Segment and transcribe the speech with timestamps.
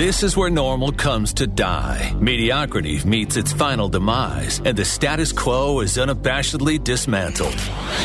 [0.00, 2.16] This is where normal comes to die.
[2.18, 7.60] Mediocrity meets its final demise, and the status quo is unabashedly dismantled.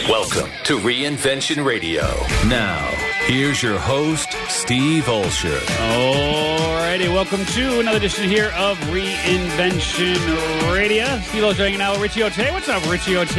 [0.09, 2.03] Welcome to Reinvention Radio.
[2.49, 2.85] Now,
[3.27, 6.74] here's your host, Steve Olsher.
[6.95, 10.15] Alrighty, welcome to another edition here of Reinvention
[10.73, 11.03] Radio.
[11.23, 12.53] Steve Olsher hanging out with Richie Ote.
[12.53, 13.35] What's up, Richie Ote?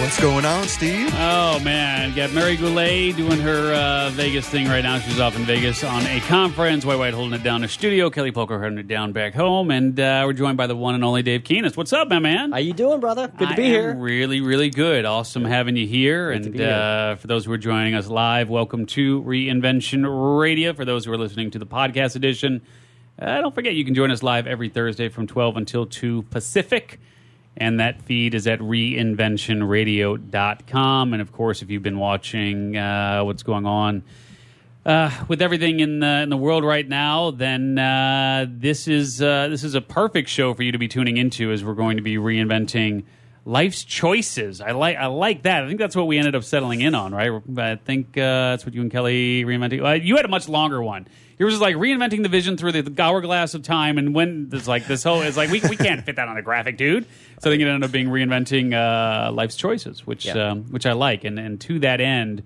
[0.00, 1.12] What's going on, Steve?
[1.14, 5.00] Oh man, got Mary Goulet doing her uh, Vegas thing right now.
[5.00, 6.84] She's off in Vegas on a conference.
[6.84, 8.10] White White holding it down in the studio.
[8.10, 11.02] Kelly Poker holding it down back home, and uh, we're joined by the one and
[11.02, 11.76] only Dave Kehnast.
[11.76, 12.52] What's up, my man?
[12.52, 13.26] How you doing, brother?
[13.26, 13.94] Good to I be am here.
[13.96, 15.04] Really, really good.
[15.04, 16.32] Awesome having you here.
[16.32, 16.72] Good to and be here.
[16.72, 20.74] Uh, for those who are joining us live, welcome to Reinvention Radio.
[20.74, 22.62] For those who are listening to the podcast edition,
[23.18, 27.00] uh, don't forget you can join us live every Thursday from 12 until 2 Pacific.
[27.56, 31.12] And that feed is at reinventionradio.com.
[31.12, 34.02] And of course, if you've been watching uh, what's going on
[34.84, 39.46] uh, with everything in the, in the world right now, then uh, this is uh,
[39.48, 42.02] this is a perfect show for you to be tuning into as we're going to
[42.02, 43.04] be reinventing
[43.44, 44.60] life's choices.
[44.60, 45.64] I like I like that.
[45.64, 47.30] I think that's what we ended up settling in on, right?
[47.58, 49.84] I think uh, that's what you and Kelly reinventing.
[49.84, 51.06] Uh, you had a much longer one.
[51.36, 54.68] Yours was just like reinventing the vision through the hourglass of time, and when it's
[54.68, 57.06] like this whole it's like we we can't fit that on a graphic, dude.
[57.40, 60.50] So I think it ended up being reinventing uh, life's choices, which Yeah.
[60.50, 62.42] um, which I like, and and to that end.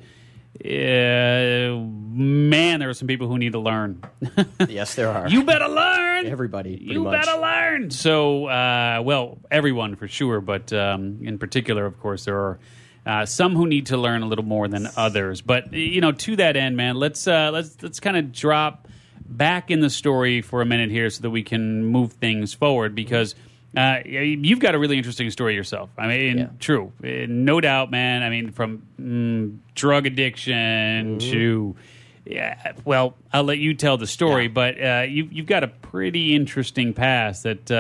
[0.57, 4.03] Uh, man, there are some people who need to learn.
[4.69, 5.29] Yes, there are.
[5.29, 6.27] you better learn.
[6.27, 7.25] Everybody, you much.
[7.25, 7.91] better learn.
[7.91, 12.59] So, uh, well, everyone for sure, but um, in particular, of course, there are
[13.07, 15.41] uh, some who need to learn a little more than others.
[15.41, 18.89] But you know, to that end, man, let's uh, let's let's kind of drop
[19.21, 22.95] back in the story for a minute here, so that we can move things forward
[22.95, 23.35] because.
[23.77, 25.91] Uh, you've got a really interesting story yourself.
[25.99, 26.47] I mean, Yeah.
[26.59, 28.23] true, Uh, no doubt, man.
[28.23, 31.31] I mean, from mm, drug addiction Mm-hmm.
[31.33, 31.77] to
[32.25, 34.49] yeah, well, I'll let you tell the story, Yeah.
[34.53, 37.75] but uh, you, you've got a pretty interesting past that uh,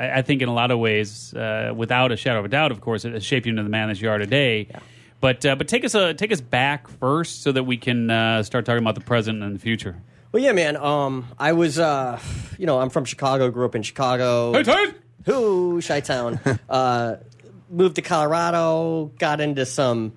[0.00, 2.70] I, I think, in a lot of ways, uh, without a shadow of a doubt,
[2.72, 4.68] of course, it has shaped you into the man that you are today.
[5.20, 8.42] But uh, but take us uh, take us back first, so that we can uh,
[8.42, 9.96] start talking about the present and the future.
[10.32, 10.76] Well, yeah, man.
[10.78, 12.18] Um, I was, uh,
[12.58, 13.50] you know, I'm from Chicago.
[13.50, 14.52] Grew up in Chicago.
[15.24, 16.40] Who, Chi Town.
[16.68, 17.16] uh,
[17.68, 19.12] moved to Colorado.
[19.18, 20.12] Got into some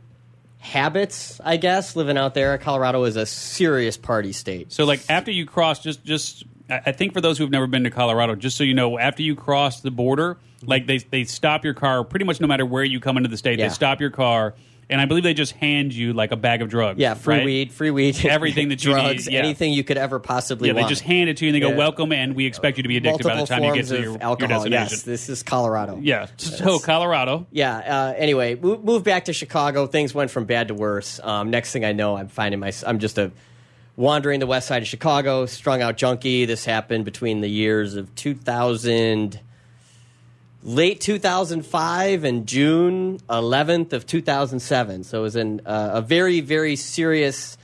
[0.59, 2.57] habits, I guess, living out there.
[2.57, 4.71] Colorado is a serious party state.
[4.71, 7.67] So, like after you cross, just just I I think for those who have never
[7.67, 11.25] been to Colorado, just so you know, after you cross the border, like they they
[11.25, 13.59] stop your car pretty much no matter where you come into the state.
[13.59, 13.67] Yeah.
[13.67, 14.55] They stop your car,
[14.89, 16.99] and I believe they just hand you like a bag of drugs.
[16.99, 17.45] Yeah, free right?
[17.45, 19.39] weed, free weed, Everything that you drugs, need, yeah.
[19.39, 21.69] anything you could ever possibly Yeah, they just hand it to you and they go,
[21.69, 21.77] Yeah.
[21.77, 23.95] "Welcome," and we expect you to be addicted Multiple by the time you get to
[23.95, 24.63] your, your alcohol.
[24.63, 24.91] destination.
[24.91, 25.99] Yes, this is Colorado.
[26.01, 26.27] Yeah.
[26.37, 27.47] So Colorado.
[27.51, 27.77] Yeah.
[27.77, 29.87] Uh, anyway, mo- moved back to Chicago.
[29.87, 31.19] Things went from bad to worse.
[31.23, 33.31] Um, next thing I know, I'm finding my I'm just a
[33.95, 36.45] wandering the west side of Chicago, strung out junkie.
[36.45, 39.39] This happened between the years of 2000,
[40.63, 45.03] late 2005 and June 11th of 2007.
[45.03, 47.57] So it was in uh, a very very serious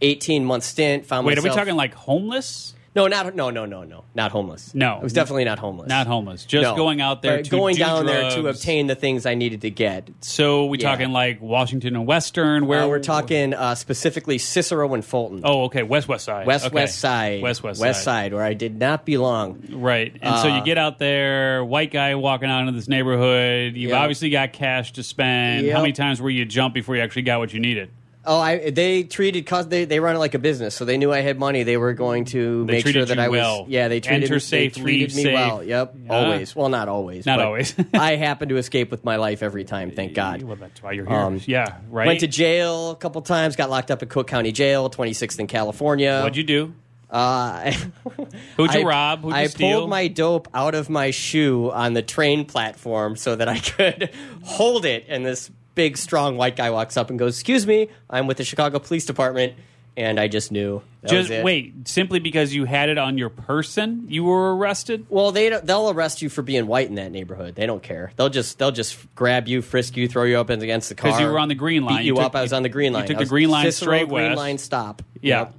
[0.00, 1.06] 18 month stint.
[1.06, 2.74] Found Wait, are we talking like homeless?
[2.98, 4.74] No, not no no no no not homeless.
[4.74, 4.94] No.
[4.96, 5.88] I was definitely not homeless.
[5.88, 6.44] Not homeless.
[6.44, 6.74] Just No.
[6.74, 9.70] going out there to going do down there to obtain the things I needed to
[9.70, 10.10] get.
[10.20, 10.90] So we Yeah.
[10.90, 12.66] talking like Washington and Western?
[12.66, 15.42] Where Uh, we're talking uh, specifically Cicero and Fulton.
[15.44, 16.46] Oh, okay, West West Side.
[16.46, 16.74] West Okay.
[16.74, 17.40] West Side.
[17.42, 18.32] West West West Side.
[18.34, 19.62] Where I did not belong.
[19.70, 20.12] Right.
[20.20, 23.76] And so you Uh, get out there, white guy walking out into this neighborhood.
[23.76, 24.00] You've Yep.
[24.00, 25.70] obviously got cash to spend.
[25.70, 27.90] How many times were you jumped before you actually got what you needed?
[28.24, 31.10] Oh, I they treated cause they, they run it like a business, so they knew
[31.12, 31.62] I had money.
[31.62, 33.64] They were going to They make sure treated that you I was well.
[33.68, 33.88] yeah.
[33.88, 35.34] They treated Enter me, safe, they treated leave me safe.
[35.34, 35.64] well.
[35.64, 36.54] Yep, always.
[36.54, 37.24] Well, not always.
[37.24, 37.74] Not but always.
[37.94, 39.90] I happen to escape with my life every time.
[39.92, 40.42] Thank God.
[40.42, 41.16] Well, that's why you're here.
[41.16, 42.06] Um, yeah, right.
[42.06, 43.56] Went to jail a couple times.
[43.56, 46.20] Got locked up at Cook County Jail, 26th in California.
[46.20, 46.74] What'd you do?
[47.10, 47.72] Uh,
[48.58, 49.22] Who'd you I- rob?
[49.22, 49.78] Who'd you I steal?
[49.78, 54.10] pulled my dope out of my shoe on the train platform so that I could
[54.42, 55.06] hold it.
[55.08, 58.44] And this big, strong white guy walks up and goes, "Excuse me, I'm with the
[58.44, 59.52] Chicago Police Department."
[59.96, 60.80] And I just knew.
[61.08, 61.88] Just wait.
[61.88, 65.06] Simply because you had it on your person, you were arrested.
[65.08, 67.56] Well, they don't- they'll arrest you for being white in that neighborhood.
[67.56, 68.12] They don't care.
[68.16, 71.10] They'll just they'll just grab you, frisk you, throw you up against the car.
[71.10, 71.96] Because you were on the green line.
[71.98, 72.36] Beat You you, took- up.
[72.36, 73.06] I was on the green line.
[73.06, 74.36] took I the was green line Cicero straight green west.
[74.36, 75.02] line stop.
[75.20, 75.38] Yeah.
[75.40, 75.54] Yep.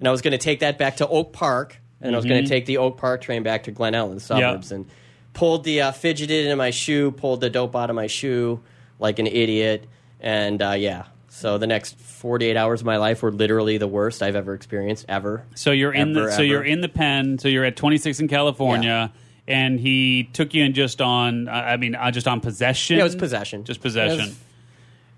[0.00, 2.42] And I was going to take that back to Oak Park, and I was going
[2.42, 4.86] to take the Oak Park train back to Glen Ellyn suburbs, and
[5.34, 8.60] pulled the uh, fidgeted into my shoe, pulled the dope out of my shoe
[8.98, 9.86] like an idiot,
[10.20, 11.04] and uh, yeah.
[11.28, 15.04] So the next 48 hours of my life were literally the worst I've ever experienced
[15.08, 15.44] ever.
[15.56, 17.38] So you're in the Ever, so you're in the pen.
[17.38, 19.12] So you're at 26 in California,
[19.48, 21.48] and he took you in just on.
[21.48, 22.96] I mean, uh, just on possession.
[22.96, 23.64] Yeah, it was possession.
[23.64, 24.36] Just possession.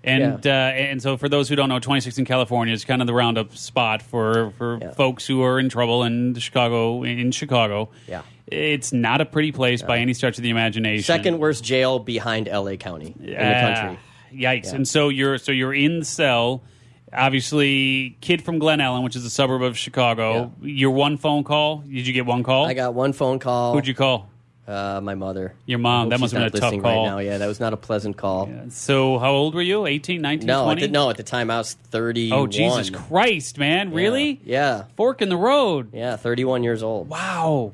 [0.03, 0.67] And Yeah.
[0.69, 3.13] uh, and so for those who don't know, 26 in California is kind of the
[3.13, 4.91] roundup spot for for Yeah.
[4.91, 7.03] folks who are in trouble in Chicago.
[7.03, 8.21] In Chicago, Yeah.
[8.47, 11.03] It's not a pretty place by any stretch of the imagination.
[11.03, 12.77] Second worst jail behind L.A.
[12.77, 13.99] County in the country.
[14.33, 14.65] Yikes!
[14.65, 14.75] Yeah.
[14.75, 16.63] And so you're so you're in the cell.
[17.11, 20.53] Obviously, kid from Glen Ellyn, which is a suburb of Chicago.
[20.61, 21.77] Your one phone call.
[21.77, 22.65] Did you get one call?
[22.65, 23.73] I got one phone call.
[23.73, 24.29] Who'd you call?
[24.67, 25.53] Uh, my mother.
[25.65, 26.09] Your mom.
[26.09, 27.03] That must have been a tough call.
[27.03, 27.19] Right now.
[27.19, 28.49] Yeah, that was not a pleasant call.
[28.69, 29.85] So how old were you?
[29.85, 30.81] 18, 19, No, at 20?
[30.81, 32.37] the, no, at the time I was 31.
[32.37, 33.93] Oh Jesus Christ, man!
[33.93, 34.41] Really?
[34.43, 34.83] Yeah.
[34.97, 35.93] Fork in the road.
[35.93, 37.07] Yeah, 31 years old.
[37.07, 37.71] Wow.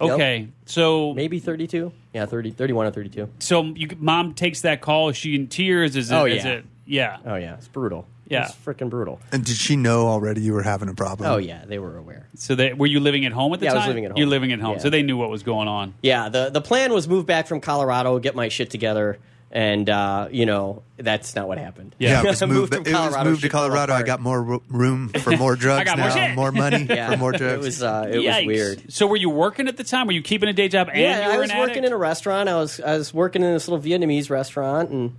[0.00, 0.10] Yep.
[0.10, 0.48] Okay.
[0.66, 1.90] So Maybe 32?
[2.12, 3.28] Yeah, 30, 31 or 32.
[3.38, 5.08] so you, mom takes that call.
[5.08, 5.96] Is she in tears?
[5.96, 6.14] Is it?
[6.14, 6.50] Oh, is yeah.
[6.52, 7.16] it- yeah.
[7.26, 8.06] Oh, yeah, it's brutal.
[8.28, 8.44] Yeah.
[8.46, 9.20] It's freaking brutal.
[9.32, 11.30] And did she know already you were having a problem?
[11.30, 12.28] Oh, yeah, they were aware.
[12.34, 13.80] So they, were you living at home at the Yeah, I time?
[13.82, 14.18] was living at home.
[14.18, 14.78] You're living at home, Yeah.
[14.82, 15.94] so they knew what was going on.
[16.02, 19.18] Yeah, the, the plan was move back from Colorado, get my shit together,
[19.52, 21.94] and, uh, you know, that's not what happened.
[21.98, 23.92] Yeah, it was I moved, from it was moved to Colorado.
[23.94, 26.34] I got more ro- room for more drugs got more now, shit.
[26.36, 27.54] more money yeah, for more drugs.
[27.54, 28.36] It was, uh, it Yikes.
[28.38, 28.92] was weird.
[28.92, 30.06] So were you working at the time?
[30.06, 31.86] Were you keeping a day job and yeah, you were I was an working addict?
[31.86, 32.48] in a restaurant.
[32.48, 35.16] I was I was working in this little Vietnamese restaurant, and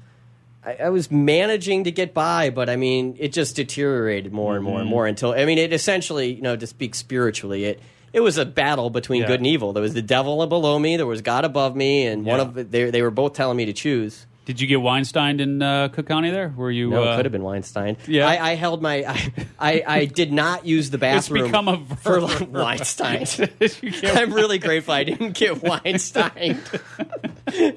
[0.66, 2.50] I, I was managing to get by.
[2.50, 4.72] But I mean, it just deteriorated more and Mm-hmm.
[4.72, 7.80] more and more until I mean, it essentially, you know, to speak spiritually, it
[8.13, 9.27] it was a battle between Yeah.
[9.27, 9.74] good and evil.
[9.74, 12.63] There was the devil below me, there was God above me, and one of the-
[12.63, 14.27] they they were both telling me to choose.
[14.48, 16.32] Did you get Weinstein in uh, Cook County?
[16.32, 16.90] There were you?
[16.92, 17.98] No, uh, it could have been Weinstein.
[18.08, 18.26] Yeah.
[18.28, 19.04] I, I held my.
[19.06, 22.48] I, I, I did not use the bathroom It's become a for verb.
[22.54, 23.26] Weinstein.
[24.06, 26.62] I'm really grateful I didn't get Weinstein.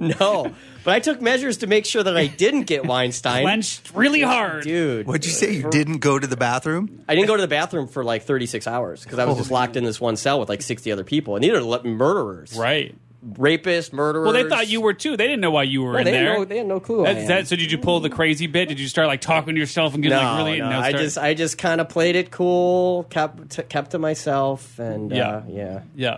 [0.01, 0.53] no,
[0.85, 3.43] but I took measures to make sure that I didn't get Weinstein.
[3.43, 4.63] clenched really hard.
[4.65, 5.53] Dude, What'd you say?
[5.55, 7.05] You didn't go to the bathroom?
[7.09, 9.77] I didn't go to the bathroom for like 36 hours because I was just locked
[9.77, 12.95] in this one cell with like 60 other people, and these are murderers, Right.
[13.27, 14.25] Rapists, murderers.
[14.25, 15.17] Well, they thought you were too.
[15.17, 16.35] They didn't know why you were No, in they, had there.
[16.39, 17.07] no, they had no clue.
[17.07, 18.69] I that- so did you pull the crazy bit?
[18.69, 20.59] Did you start like talking to yourself and get no, like really?
[20.61, 23.99] no, no, I just I just kind of played it cool, kept t- kept to
[23.99, 25.29] myself, and Yeah.
[25.29, 25.81] uh, yeah.
[25.95, 26.17] yeah.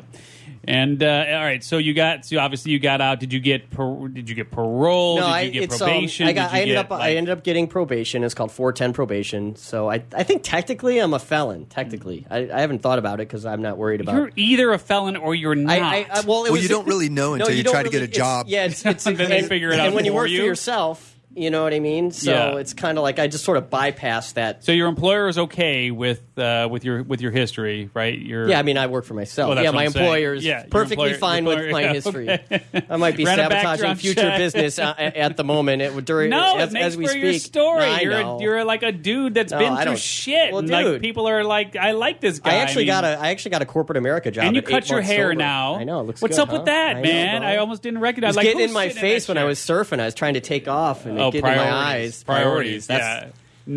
[0.65, 3.19] And uh, all right, so you got so obviously you got out.
[3.19, 5.17] Did you get par- did you get parole?
[5.17, 5.89] No, did I, you get it's, um.
[5.89, 6.53] I got.
[6.53, 6.93] You I ended get, up.
[6.93, 8.23] I ended up getting probation.
[8.23, 9.57] It's called 410 probation.
[9.57, 11.67] So I, I think technically I'm a felon.
[11.67, 14.15] Technically, I, I haven't thought about it because I'm not worried about.
[14.15, 15.73] You're either a felon or you're not.
[15.79, 17.73] I, I, I, well, it Well, was, you don't really know No, until you don't
[17.73, 18.47] try to get a it's- job.
[18.49, 20.39] Yeah, it's, it's Then they and- figure it out And when you for work you.
[20.39, 22.11] for yourself, you know what I mean.
[22.11, 22.57] So Yeah.
[22.59, 24.65] it's kind of like I just sort of bypass that.
[24.65, 28.19] so your employer is okay with uh, with your with your history, right?
[28.19, 29.55] Your Yeah, I mean, I work for myself.
[29.55, 32.31] Well, yeah, my employer is Yeah, perfectly employer- fine employer- with my yeah, history.
[32.31, 32.63] okay.
[32.91, 34.39] I might be sabotaging future check.
[34.43, 35.83] business uh, at, the moment.
[35.83, 37.23] It during No, as, it makes as we for speak.
[37.23, 37.81] your story.
[37.81, 38.13] No, you're.
[38.13, 40.51] A, you're like a dude that's No, been I through shit.
[40.53, 42.53] Well, and like people are like, I like this guy.
[42.53, 44.45] I actually mean, got a I actually got a corporate America job.
[44.47, 45.35] And you cut your hair sober.
[45.37, 45.77] now.
[45.77, 46.01] I know.
[46.01, 47.43] It looks What's good, up with that, man?
[47.45, 48.31] I almost didn't It recognize.
[48.31, 50.01] was like, getting in my face when I was surfing.
[50.01, 51.73] I was trying to take off and Oh, it getting in priorities.
[51.73, 52.25] my eyes.
[52.25, 52.87] Priorities.
[52.87, 53.31] That's yeah.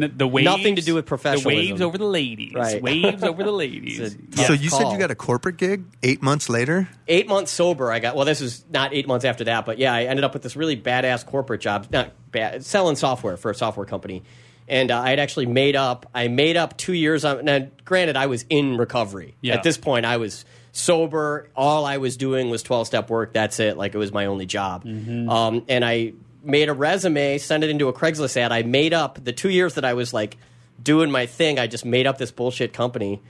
[0.06, 0.46] N- the waves.
[0.46, 1.48] Nothing to do with The professionalism.
[1.54, 2.54] waves over the ladies.
[2.56, 2.82] Right.
[2.82, 4.00] Waves over the ladies.
[4.00, 4.46] A- Yeah.
[4.48, 6.90] So Yeah, you said you got a corporate gig eight months later?
[7.08, 7.92] eight months sober.
[7.92, 8.26] I got well.
[8.26, 10.76] This was not eight months after that, but yeah, I ended up with this really
[10.76, 11.86] badass corporate job.
[11.92, 14.24] Not bad, selling software for a software company.
[14.68, 16.10] And uh, I had actually made up.
[16.16, 17.46] I made up two years on.
[17.46, 19.54] Now, granted, I was in recovery Yeah.
[19.54, 20.08] at this point.
[20.08, 21.48] I was sober.
[21.56, 23.34] All I was doing was twelve step work.
[23.34, 23.78] That's it.
[23.78, 24.84] Like it was my only job.
[24.84, 25.30] Mm-hmm.
[25.30, 26.14] Um, and I
[26.46, 28.52] made a resume, sent it into a Craigslist ad.
[28.52, 30.38] I made up the two years that I was like
[30.82, 31.60] doing my thing.
[31.60, 33.22] I just made up this bullshit company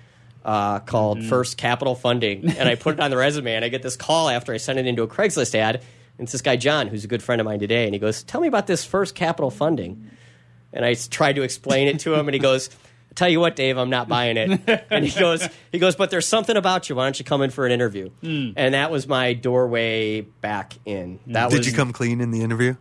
[0.44, 1.30] uh, called Mm-hmm.
[1.30, 3.56] First Capital Funding, and I put it on the resume.
[3.56, 5.76] And I get this call after I sent it into a Craigslist ad.
[6.18, 8.24] And it's this guy John, who's a good friend of mine today, and he goes,
[8.24, 10.12] "Tell me about this First Capital Funding."
[10.72, 12.70] And I tried to explain it to him, and he goes,
[13.16, 16.28] "Tell you what, Dave, I'm not buying it." And he goes, "He goes, but there's
[16.28, 16.96] something about you.
[16.96, 18.52] Why don't you come in for an interview?" Hmm.
[18.56, 21.20] And that was my doorway back in.
[21.28, 22.76] That Did was you come clean in the interview?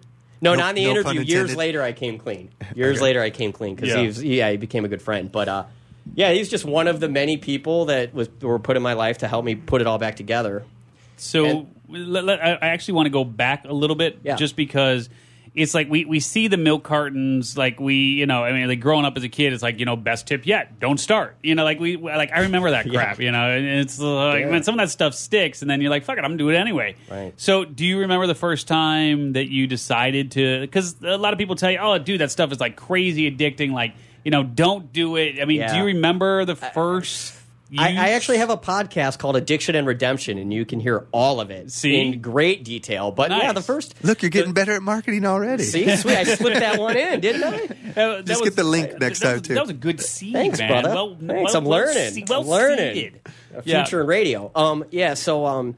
[0.44, 1.20] No, No- not in the no interview.
[1.34, 2.50] Years later, I came clean.
[2.74, 3.04] Years Okay.
[3.04, 4.00] later, I came clean because Yeah.
[4.00, 5.30] he was, yeah, he became a good friend.
[5.32, 5.64] But uh,
[6.14, 9.18] yeah, he's just one of the many people that was were put in my life
[9.18, 10.64] to help me put it all back together.
[11.16, 11.66] So And-
[12.12, 14.36] let- let- I I actually want to go back a little bit, Yeah.
[14.36, 15.08] just because
[15.54, 18.80] it's like we, we see the milk cartons, like we, you know, I mean, like
[18.80, 21.36] growing up as a kid, it's like you know, best tip yet, don't start.
[21.42, 23.20] You know, like we, like I remember that crap.
[23.20, 24.50] You know, and it's like Yeah.
[24.50, 26.48] man, some of that stuff sticks, and then you're like, fuck it, I'm gonna do
[26.50, 26.96] it anyway.
[27.10, 27.32] Right.
[27.36, 30.60] So, do you remember the first time that you decided to?
[30.62, 33.72] Because a lot of people tell you, oh, dude, that stuff is like crazy addicting.
[33.72, 33.94] Like,
[34.24, 35.40] you know, don't do it.
[35.40, 37.34] I mean, do you remember the first?
[37.36, 37.38] I,
[37.80, 37.98] use?
[37.98, 41.50] I actually have a podcast called Addiction and Redemption, and you can hear all of
[41.50, 41.96] it See?
[42.00, 43.10] in great detail.
[43.10, 45.62] But yeah, the first Look, you're getting better at marketing already.
[45.64, 47.66] see, sweet, I slipped that one in, didn't I?
[47.94, 49.54] That- that Just was- get the link next that time, was- too.
[49.54, 50.68] That was a good seed, Thanks, man.
[50.68, 50.88] brother.
[50.94, 52.12] Well, Thanks, well- I'm well learning.
[52.12, 52.94] se- I'm well learning.
[52.94, 53.20] seeded.
[53.64, 53.84] Yeah.
[53.84, 54.50] future in radio.
[54.54, 55.14] Um, yeah.
[55.14, 55.76] So, um,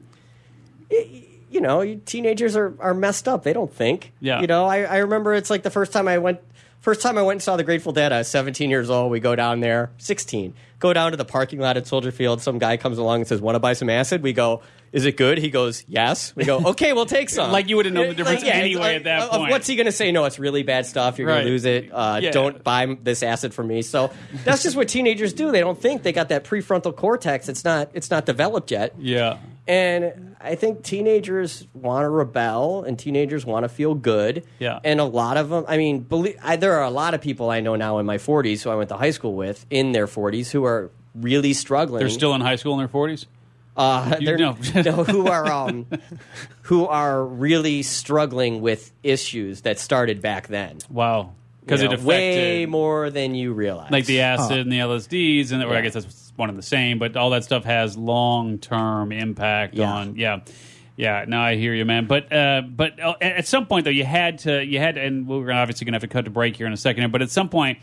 [0.89, 3.43] y- you know, teenagers are, are messed up.
[3.43, 4.11] They don't think.
[4.19, 4.41] Yeah.
[4.41, 6.39] You know, I, I remember it's like the first time I went
[6.79, 9.11] First time I went and saw the Grateful Dead, I was 17 years old.
[9.11, 10.53] We go down there, 16.
[10.79, 12.41] Go down to the parking lot at Soldier Field.
[12.41, 15.17] Some guy comes along and says, "Want to buy some acid?" We go, "Is it
[15.17, 18.13] good?" He goes, "Yes." We go, "Okay, we'll take some." Like you would've known the
[18.13, 19.49] difference yeah, anyway uh, at that uh, point.
[19.51, 20.11] What's he going to say?
[20.11, 21.17] No, it's really bad stuff.
[21.17, 21.37] You're Right.
[21.37, 21.89] going to lose it.
[21.91, 22.29] Uh, Yeah.
[22.31, 23.81] Don't buy this acid from me.
[23.81, 24.11] So
[24.45, 25.51] that's just what teenagers do.
[25.51, 27.49] They don't think they got that prefrontal cortex.
[27.49, 27.89] It's not.
[27.95, 28.93] It's not developed yet.
[28.99, 29.39] Yeah.
[29.67, 34.45] And I think teenagers want to rebel and teenagers want to feel good.
[34.59, 34.79] Yeah.
[34.83, 37.49] And a lot of them, I mean, believe, I, there are a lot of people
[37.49, 40.07] I know now in my 40s who I went to high school with in their
[40.07, 41.99] 40s who are really struggling.
[41.99, 43.25] They're still in high school in their 40s?
[43.75, 44.57] uh, You- they're, no.
[44.75, 45.85] no, who are um,
[46.63, 50.77] who are really struggling with issues that started back then.
[50.89, 51.33] Wow.
[51.61, 53.91] Because You it affected way more than you realize.
[53.91, 56.97] like the acid and the LSDs, and or I guess that's one and the same,
[56.99, 59.91] but all that stuff has long term impact Yeah.
[59.91, 60.39] on yeah.
[60.95, 62.07] Yeah, no, I hear you, man.
[62.07, 65.27] But uh, but uh, at some point though, you had to you had, to, and
[65.27, 67.11] we're obviously gonna have to cut to break here in a second.
[67.11, 67.77] But at some point,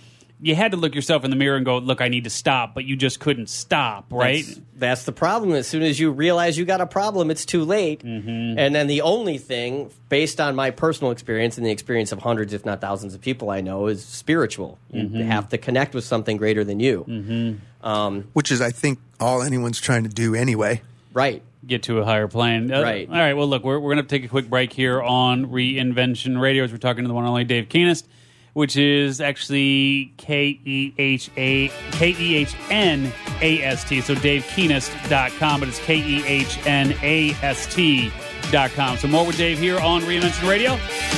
[0.44, 2.74] you had to look yourself in the mirror and go, "Look, I need to stop,"
[2.74, 4.44] but you just couldn't stop, right?
[4.44, 5.52] That's, that's the problem.
[5.52, 8.04] As soon as you realize you got a problem, it's too late.
[8.04, 8.58] Mm-hmm.
[8.58, 12.52] And then the only thing, based on my personal experience and the experience of hundreds,
[12.52, 14.78] if not thousands, of people I know, is spiritual.
[14.90, 15.20] You Mm-hmm.
[15.22, 17.56] have to connect with something greater than you.
[17.82, 20.82] Um, which is, I think, all anyone's trying to do anyway.
[21.12, 21.42] right.
[21.66, 22.70] get to a higher plane.
[22.72, 23.08] Uh, Right.
[23.08, 23.32] All right.
[23.34, 26.72] Well, look, we're, we're going to take a quick break here on Reinvention Radio as
[26.72, 28.04] we're talking to the one and only Dave Kehnast,
[28.54, 34.00] which is actually K E H A K E H N A S T.
[34.00, 38.96] So DaveKehnast.com, but it's K E H N A S T.com.
[38.96, 40.72] So more with Dave here on Reinvention Radio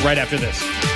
[0.05, 0.96] right after this.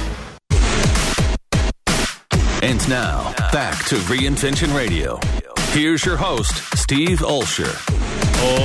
[2.61, 5.19] And now, back to Reinvention Radio.
[5.71, 7.71] Here's your host, Steve Olsher.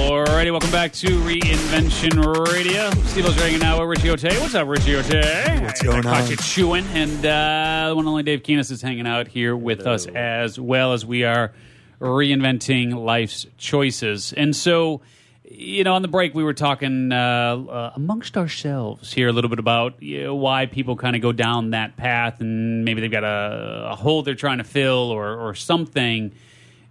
[0.08, 2.90] Alrighty, welcome back to Reinvention Radio.
[3.06, 4.38] Steve was hanging out with Richie Ote.
[4.40, 5.62] What's up, Richie Ote?
[5.62, 6.30] What's going I caught on?
[6.30, 9.86] you chewing, and uh, the one and only Dave Kehnast is hanging out here with
[9.86, 11.52] us as well as we are
[11.98, 14.34] reinventing life's choices.
[14.34, 15.00] And so,
[15.48, 17.16] you know, on the break we were talking uh,
[17.56, 21.32] uh, amongst ourselves here a little bit about you know, why people kind of go
[21.32, 25.34] down that path, and maybe they've got a, a hole they're trying to fill or,
[25.48, 26.32] or something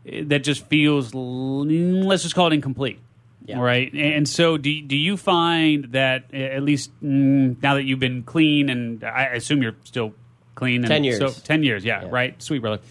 [0.05, 2.99] that just feels let's just call it incomplete
[3.47, 3.59] Yeah.
[3.59, 8.21] right and so do, do you find that at least mm, now that you've been
[8.21, 10.13] clean and i assume you're still
[10.53, 11.17] clean and 10 years.
[11.17, 12.09] so 10 years yeah, Yeah.
[12.11, 12.83] right sweet brother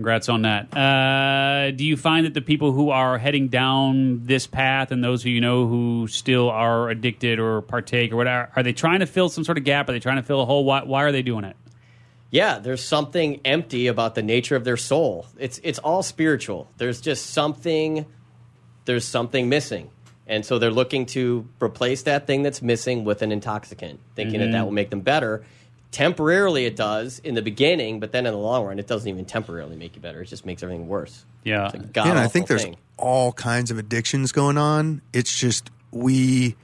[0.00, 4.46] congrats on that uh, do you find that the people who are heading down this
[4.46, 8.62] path and those who you know who still are addicted or partake or whatever are
[8.62, 10.64] they trying to fill some sort of gap are they trying to fill a hole
[10.64, 11.56] why, why are they doing it
[12.30, 15.26] Yeah, there's something empty about the nature of their soul.
[15.36, 16.70] It's it's all spiritual.
[16.78, 18.06] There's just something
[18.84, 19.90] there's something missing.
[20.28, 24.52] And so they're looking to replace that thing that's missing with an intoxicant, thinking that
[24.52, 25.42] that will make them better.
[25.92, 29.24] Temporarily it does in the beginning, but then in the long run it doesn't even
[29.24, 30.22] temporarily make you better.
[30.22, 31.24] It just makes everything worse.
[31.44, 32.76] yeah It's a Yeah, and I think there's thing.
[32.96, 35.02] all kinds of addictions going on.
[35.12, 36.54] It's just we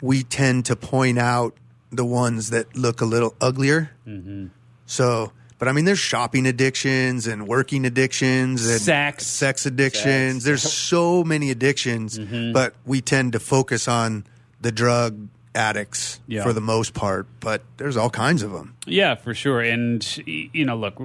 [0.00, 1.54] we tend to point out
[1.92, 3.90] the ones that look a little uglier.
[4.06, 4.46] Mm-hmm.
[4.86, 9.26] So, but I mean, there's shopping addictions and working addictions and Sex.
[9.26, 10.36] sex addictions.
[10.36, 10.44] Sex.
[10.44, 12.52] There's so many addictions, Mm-hmm.
[12.54, 14.24] but we tend to focus on
[14.62, 16.42] the drug addicts Yeah.
[16.42, 17.26] for the most part.
[17.40, 18.74] But there's all kinds of them.
[18.86, 19.60] Yeah, for sure.
[19.60, 21.00] And you know, look,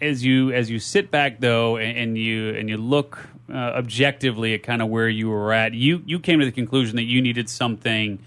[0.00, 3.18] as you as you sit back though, and, and you and you look
[3.52, 6.96] uh, objectively at kind of where you were at, you you came to the conclusion
[6.96, 8.18] that you needed something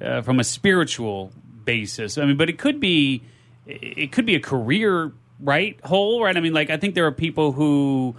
[0.00, 1.32] uh, from a spiritual
[1.64, 2.18] basis.
[2.18, 3.22] I mean, but it could be
[3.66, 6.36] it could be a career right hole, right?
[6.36, 8.14] I mean, like I think there are people who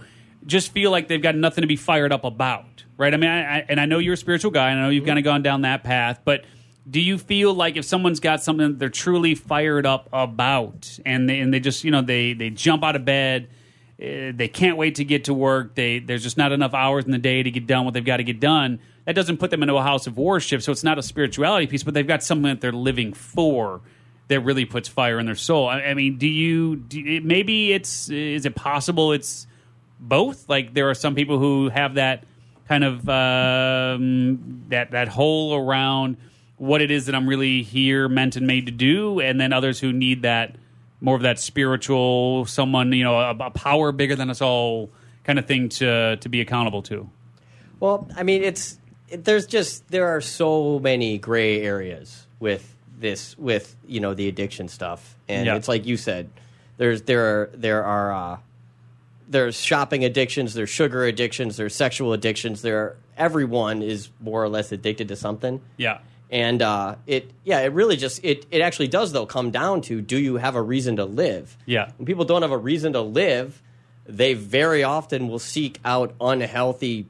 [0.46, 3.12] just feel like they've got nothing to be fired up about, right?
[3.12, 5.06] I mean, I, I, and I know you're a spiritual guy, and I know you've
[5.06, 6.44] kind of gone down that path, but
[6.88, 11.28] do you feel like if someone's got something that they're truly fired up about, and
[11.28, 13.48] they, and they just you know they they jump out of bed,
[14.00, 17.10] uh, they can't wait to get to work, they there's just not enough hours in
[17.10, 18.78] the day to get done what they've got to get done.
[19.04, 21.82] That doesn't put them into a house of worship, so it's not a spirituality piece,
[21.82, 23.80] but they've got something that they're living for
[24.28, 25.68] that really puts fire in their soul.
[25.68, 29.46] I, I mean, do you, do maybe it's is it possible it's
[29.98, 30.48] both?
[30.48, 32.24] Like there are some people who have that
[32.68, 36.16] kind of um, that that hole around
[36.58, 39.80] what it is that I'm really here meant and made to do, and then others
[39.80, 40.56] who need that
[41.00, 44.90] more of that spiritual someone you know a, a power bigger than us all
[45.24, 47.08] kind of thing to to be accountable to.
[47.80, 53.36] Well, I mean, it's it, there's just there are so many gray areas with this
[53.38, 55.56] with you know the addiction stuff, and Yeah.
[55.56, 56.30] it's like you said,
[56.78, 58.38] there's there are there are uh,
[59.28, 62.62] there's shopping addictions, there's sugar addictions, there's sexual addictions.
[62.62, 65.60] There are, everyone is more or less addicted to something.
[65.76, 65.98] Yeah.
[66.30, 70.00] And uh, it, yeah, it really just it it actually does though come down to
[70.00, 71.56] do you have a reason to live?
[71.66, 71.90] Yeah.
[71.98, 73.62] When people don't have a reason to live,
[74.06, 77.06] they very often will seek out unhealthy,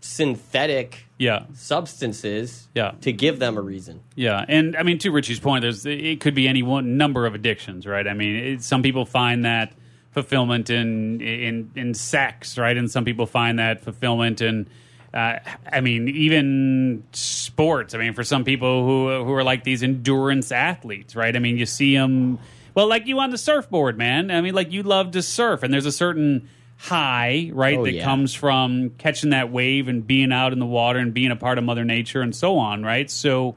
[0.00, 1.44] synthetic Yeah.
[1.54, 2.92] substances Yeah.
[3.00, 4.00] to give them a reason.
[4.14, 7.34] Yeah, and I mean to Richie's point, there's it could be any one number of
[7.34, 8.06] addictions, right?
[8.06, 9.72] I mean, it, some people find that
[10.12, 12.76] fulfillment in in in sex, right?
[12.76, 14.68] And some people find that fulfillment in
[15.14, 15.38] uh,
[15.72, 17.94] I mean, even sports.
[17.94, 21.34] I mean, for some people who who are like these endurance athletes, right?
[21.34, 22.38] I mean, you see them.
[22.74, 24.30] Well, like you on the surfboard, man.
[24.32, 27.92] I mean, like you love to surf, and there's a certain high, right, Oh, that
[27.92, 28.04] yeah.
[28.04, 31.56] comes from catching that wave and being out in the water and being a part
[31.56, 33.08] of Mother Nature and so on, right?
[33.08, 33.54] So,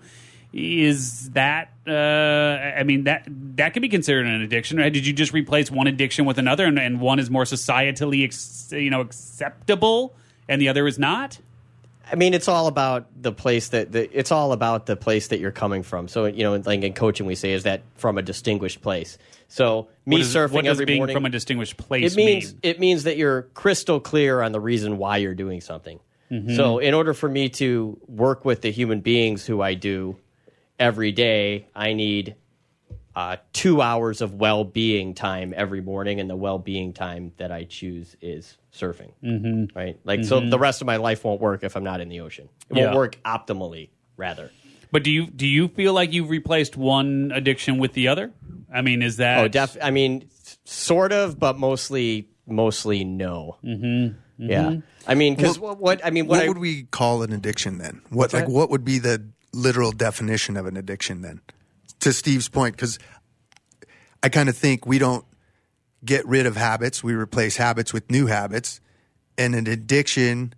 [0.53, 1.71] is that?
[1.87, 1.91] Uh,
[2.79, 4.91] I mean that that could be considered an addiction, right?
[4.93, 8.69] Did you just replace one addiction with another, and, and one is more societally, ex,
[8.71, 10.13] you know, acceptable,
[10.47, 11.39] and the other is not?
[12.09, 15.39] I mean, it's all about the place that the, it's all about the place that
[15.39, 16.07] you're coming from.
[16.07, 19.17] So you know, like in coaching, we say is that from a distinguished place.
[19.49, 22.15] So me What is- surfing what does every being morning from a distinguished place it
[22.15, 22.59] means mean?
[22.63, 25.99] it means that you're crystal clear on the reason why you're doing something.
[26.31, 26.55] Mm-hmm.
[26.55, 30.17] So in order for me to work with the human beings who I do
[30.79, 32.35] every day, I need
[33.17, 38.15] uh, two hours of well-being time every morning, and the well-being time that I choose
[38.21, 39.11] is surfing.
[39.23, 39.75] Mm-hmm.
[39.75, 42.19] Right, like so the rest of my life won't work if I'm not in the
[42.19, 42.47] ocean.
[42.69, 44.51] It won't work optimally, rather.
[44.91, 48.33] But do you do you feel like you've replaced one addiction with the other?
[48.71, 49.75] I mean, is that Oh, def.
[49.81, 50.29] I mean,
[50.63, 53.57] sort of, but mostly, mostly no.
[53.63, 54.47] Mm-hmm.
[54.47, 54.75] Yeah.
[55.07, 56.05] I mean, because what, what?
[56.05, 58.01] I mean, what, What I, would we call an addiction then?
[58.11, 61.41] What like what would be the literal definition of an addiction then?
[62.01, 62.99] To Steve's point, because
[64.21, 65.25] I kind of think we don't
[66.05, 68.79] get rid of habits; we replace habits with new habits,
[69.37, 70.53] and an addiction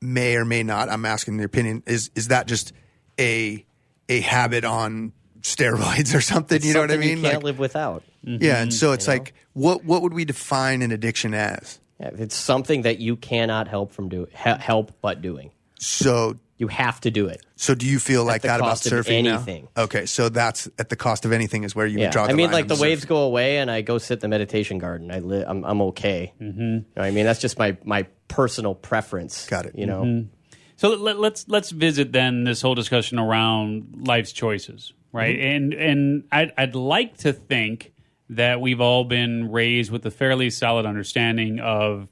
[0.00, 0.88] may or may not.
[0.88, 1.82] I'm asking the opinion.
[1.86, 2.72] Is is that just
[3.20, 3.64] a
[4.08, 6.62] a habit on steroids or something?
[6.62, 7.18] You know what I mean?
[7.18, 8.02] You can't Like- live without.
[8.26, 8.42] Mm-hmm.
[8.42, 11.78] yeah, and so it's like, what what would we define an addiction as?
[12.00, 15.50] Yeah, It's something that you cannot help from do he- help but doing.
[15.78, 17.46] So You have to do it.
[17.54, 19.36] So do you feel like that about cost of surfing now?
[19.36, 19.68] anything.
[19.76, 22.06] Okay, so that's at the cost of anything is where you Yeah.
[22.06, 23.98] would draw the I mean, line like on the waves go away, and I go
[23.98, 25.10] sit in the meditation garden.
[25.12, 26.32] I li- I'm I'm okay.
[26.40, 26.60] Mm-hmm.
[26.60, 29.46] You know what I mean, that's just my my personal preference.
[29.46, 29.78] Got it.
[29.78, 30.02] You know.
[30.02, 30.28] Mm-hmm.
[30.76, 35.38] So let, let's let's visit then this whole discussion around life's choices, right?
[35.38, 37.92] And and I'd, I'd like to think
[38.30, 42.08] that we've all been raised with a fairly solid understanding of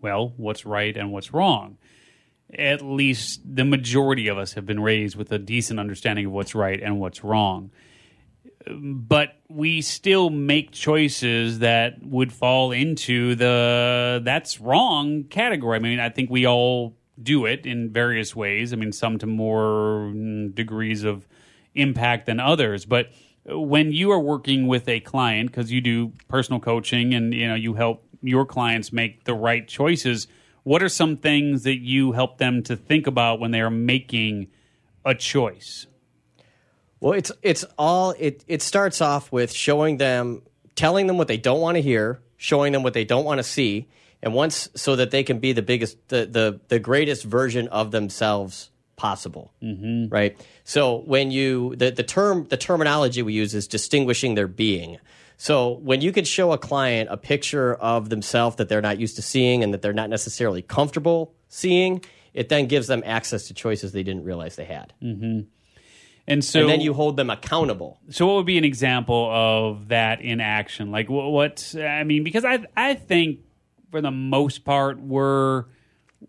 [0.00, 1.78] well, what's right and what's wrong.
[2.58, 6.54] At least the majority of us have been raised with a decent understanding of what's
[6.54, 7.70] right and what's wrong.
[8.68, 15.76] But we still make choices that would fall into the that's wrong category.
[15.76, 18.72] I mean, I think we all do it in various ways.
[18.72, 21.26] I mean, some to more mm, degrees of
[21.74, 22.84] impact than others.
[22.84, 23.10] But
[23.46, 27.54] when you are working with a client, because you do personal coaching and you know
[27.54, 30.26] you help your clients make the right choices,
[30.66, 34.48] what are some things that you help them to think about when they are making
[35.04, 35.86] a choice?
[36.98, 40.42] Well, it's it's all it it starts off with showing them
[40.74, 43.44] telling them what they don't want to hear, showing them what they don't want to
[43.44, 43.86] see,
[44.20, 47.92] and once so that they can be the biggest the the, the greatest version of
[47.92, 49.52] themselves possible.
[49.62, 50.12] Mm-hmm.
[50.12, 50.36] Right?
[50.64, 54.98] So when you the the term the terminology we use is distinguishing their being.
[55.36, 59.16] So when you can show a client a picture of themselves that they're not used
[59.16, 63.54] to seeing and that they're not necessarily comfortable seeing, it then gives them access to
[63.54, 64.92] choices they didn't realize they had.
[65.02, 65.40] Mm-hmm.
[66.28, 68.00] And so, and then you hold them accountable.
[68.10, 70.90] So, what would be an example of that in action?
[70.90, 71.30] Like, what?
[71.30, 73.40] what I mean, because I, I think
[73.92, 75.66] for the most part, we're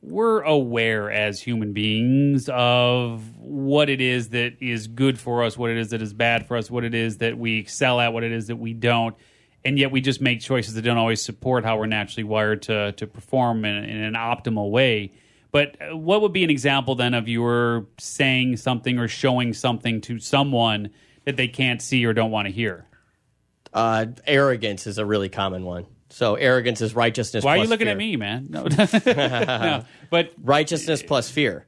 [0.01, 5.69] we're aware as human beings of what it is that is good for us, what
[5.69, 8.23] it is that is bad for us, what it is that we excel at, what
[8.23, 9.15] it is that we don't,
[9.65, 12.91] and yet we just make choices that don't always support how we're naturally wired to
[12.93, 15.11] to perform in, in an optimal way.
[15.51, 19.53] But uh, what would be an example then of you were saying something or showing
[19.53, 20.91] something to someone
[21.25, 22.85] that they can't see or don't want to hear?
[23.73, 25.85] Uh, arrogance is a really common one.
[26.09, 27.43] So arrogance is righteousness.
[27.43, 27.91] Why are you looking fear.
[27.91, 28.47] at me, man?
[28.49, 28.63] No.
[29.05, 29.83] no.
[30.09, 31.65] But righteousness plus fear,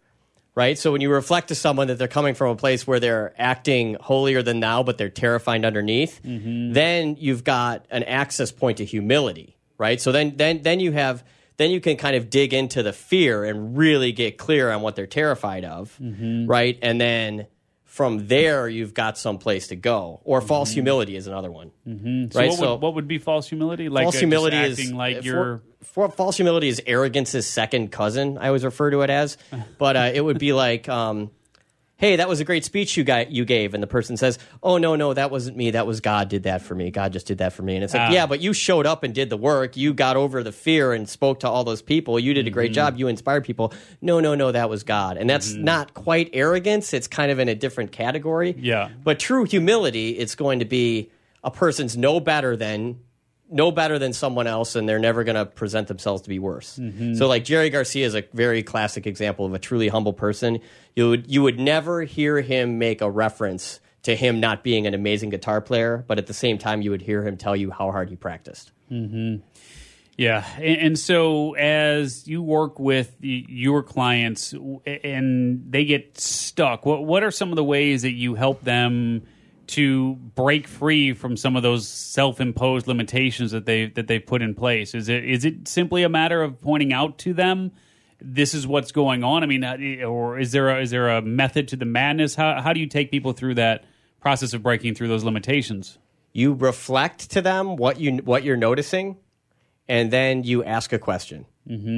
[0.55, 0.77] right?
[0.77, 3.95] So when you reflect to someone that they're coming from a place where they're acting
[3.99, 6.73] holier than thou, but they're terrified underneath, Mm-hmm.
[6.73, 9.99] then you've got an access point to humility, right?
[9.99, 11.23] So then, then, then you have,
[11.57, 14.95] then you can kind of dig into the fear and really get clear on what
[14.95, 16.47] they're terrified of, Mm-hmm.
[16.47, 16.79] right?
[16.81, 17.47] And then
[17.89, 20.21] from there, you've got some place to go.
[20.23, 22.29] Or false humility is another one, Mm-hmm.
[22.31, 22.49] so right?
[22.51, 23.89] what, would, what would be false humility?
[23.89, 25.61] Like false uh, humility is like for,
[26.11, 28.37] false humility is arrogance's second cousin.
[28.37, 29.37] I always refer to it as,
[29.79, 31.31] but uh, it would be like, um,
[31.99, 34.77] "Hey, that was a great speech you got you gave," and the person says, "Oh
[34.77, 35.69] no, no, that wasn't me.
[35.71, 36.89] That was God did that for me.
[36.89, 38.11] God just did that for me." And it's like, Ah.
[38.11, 39.77] "Yeah, but you showed up and did the work.
[39.77, 42.19] You got over the fear and spoke to all those people.
[42.19, 42.53] You did a Mm-hmm.
[42.55, 42.97] great job.
[42.97, 46.93] You inspired people." No, no, no, that was God, and that's not quite arrogance.
[46.93, 48.55] It's kind of in a different category.
[48.57, 48.89] Yeah.
[49.03, 51.11] But true humility, it's going to be
[51.43, 52.99] a person's no better than
[53.49, 56.77] no better than someone else and they're never going to present themselves to be worse.
[56.77, 57.15] Mm-hmm.
[57.15, 60.59] So like Jerry Garcia is a very classic example of a truly humble person.
[60.95, 64.93] You would you would never hear him make a reference to him not being an
[64.93, 67.91] amazing guitar player, but at the same time you would hear him tell you how
[67.91, 68.71] hard he practiced.
[70.17, 74.53] Yeah, and, and so as you work with your clients
[74.85, 79.23] and they get stuck, what what are some of the ways that you help them
[79.69, 84.53] to break free from some of those self-imposed limitations that they that they've put in
[84.55, 84.93] place?
[84.93, 87.71] Is it is it simply a matter of pointing out to them
[88.21, 89.43] this is what's going on?
[89.43, 92.35] I mean, uh, or is there a, is there a method to the madness?
[92.35, 93.85] How how do you take people through that
[94.19, 95.97] process of breaking through those limitations?
[96.33, 99.17] You reflect to them what you what you're noticing
[99.87, 101.45] and then you ask a question.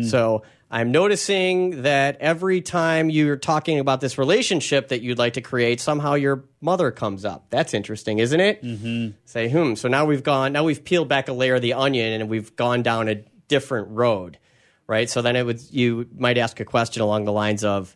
[0.10, 5.42] So I'm noticing that every time you're talking about this relationship that you'd like to
[5.42, 7.48] create, somehow your mother comes up.
[7.50, 8.64] That's interesting, isn't it?
[8.64, 9.18] Mm-hmm.
[9.26, 9.76] Say, hmm.
[9.76, 12.56] So now we've gone, now we've peeled back a layer of the onion and we've
[12.56, 13.16] gone down a
[13.50, 14.38] different road,
[14.88, 15.10] right?
[15.10, 17.94] So then it would, you might ask a question along the lines of,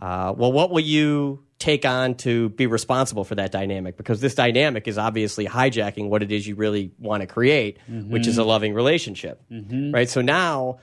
[0.00, 3.96] uh, well, what will you take on to be responsible for that dynamic?
[3.96, 8.26] Because this dynamic is obviously hijacking what it is you really want to create, which
[8.26, 9.40] is a loving relationship,
[9.92, 10.08] right?
[10.08, 10.80] So now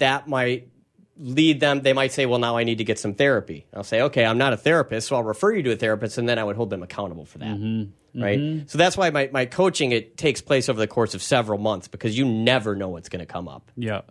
[0.00, 0.68] that might
[1.16, 1.82] lead them.
[1.82, 4.38] They might say, "Well, now I need to get some therapy." I'll say, "Okay, I'm
[4.38, 6.70] not a therapist, so I'll refer you to a therapist," and then I would hold
[6.70, 8.18] them accountable for that, mm-hmm.
[8.18, 8.22] Mm-hmm.
[8.22, 8.70] right?
[8.70, 11.88] So that's why my my coaching it takes place over the course of several months
[11.88, 13.70] because you never know what's going to come up.
[13.76, 14.02] Yeah.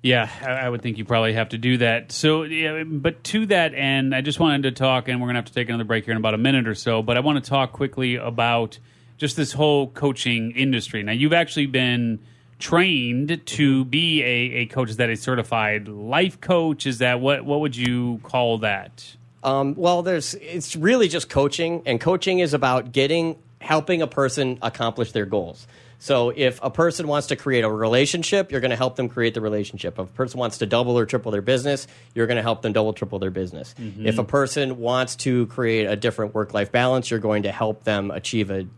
[0.00, 2.12] Yeah, I, I would think you probably have to do that.
[2.12, 5.38] So, yeah, but to that end, I just wanted to talk, and we're going to
[5.38, 7.02] have to take another break here in about a minute or so.
[7.02, 8.78] But I want to talk quickly about
[9.16, 11.02] just this whole coaching industry.
[11.02, 12.20] Now, you've actually been
[12.58, 14.26] trained to be a,
[14.60, 14.90] a coach.
[14.90, 16.86] Is that a certified life coach?
[16.86, 17.44] Is that what?
[17.44, 19.16] What would you call that?
[19.44, 24.58] Um, well, there's it's really just coaching, and coaching is about getting helping a person
[24.62, 25.66] accomplish their goals.
[26.00, 29.34] So if a person wants to create a relationship, you're going to help them create
[29.34, 29.94] the relationship.
[29.94, 32.72] If a person wants to double or triple their business, you're going to help them
[32.72, 33.74] double triple their business.
[34.06, 37.82] If a person wants to create a different work life balance, you're going to help
[37.82, 38.68] them achieve a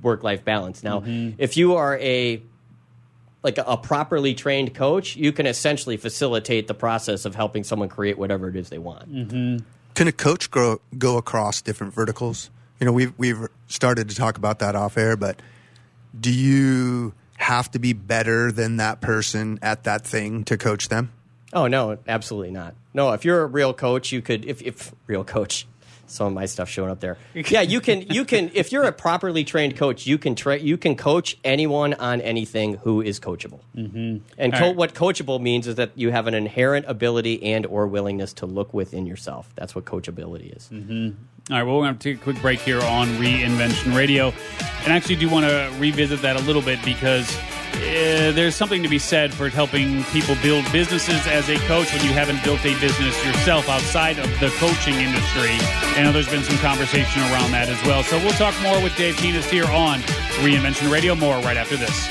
[0.00, 0.82] work life balance.
[0.82, 1.02] Now,
[1.36, 2.42] if you are a
[3.42, 8.18] like a, properly trained coach, you can essentially facilitate the process of helping someone create
[8.18, 9.10] whatever it is they want.
[9.12, 9.64] Mm-hmm.
[9.94, 12.50] Can a coach grow, go across different verticals?
[12.78, 15.40] You know, we've we've started to talk about that off air, but
[16.18, 21.12] do you have to be better than that person at that thing to coach them?
[21.52, 22.74] Oh no, absolutely not.
[22.94, 25.66] No, if you're a real coach, you could if if real coach.
[26.10, 27.16] Some of my stuff showing up there.
[27.50, 30.76] Yeah, you can you can if you're a properly trained coach, you can tra- you
[30.76, 33.60] can coach anyone on anything who is coachable.
[33.76, 34.18] Mm-hmm.
[34.38, 34.76] And co- right.
[34.76, 38.72] what coachable means is that you have an inherent ability and or willingness to look
[38.74, 39.50] within yourself.
[39.56, 40.68] That's what coachability is.
[41.50, 44.32] All right, well, we're going to take a quick break here on Reinvention Radio.
[44.84, 47.36] And actually, do want to revisit that a little bit because
[47.74, 52.04] uh, there's something to be said for helping people build businesses as a coach when
[52.04, 55.50] you haven't built a business yourself outside of the coaching industry.
[56.00, 58.04] Know there's been some conversation around that as well.
[58.04, 59.98] So we'll talk more with Dave Kehnast here on
[60.44, 61.16] Reinvention Radio.
[61.16, 62.08] More right after this.